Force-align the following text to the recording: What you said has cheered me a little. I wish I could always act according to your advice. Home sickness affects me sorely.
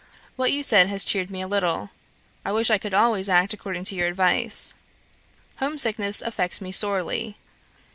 What 0.35 0.51
you 0.51 0.63
said 0.63 0.87
has 0.87 1.05
cheered 1.05 1.29
me 1.29 1.41
a 1.43 1.47
little. 1.47 1.91
I 2.43 2.51
wish 2.51 2.71
I 2.71 2.79
could 2.79 2.95
always 2.95 3.29
act 3.29 3.53
according 3.53 3.83
to 3.83 3.95
your 3.95 4.07
advice. 4.07 4.73
Home 5.57 5.77
sickness 5.77 6.23
affects 6.23 6.59
me 6.59 6.71
sorely. 6.71 7.37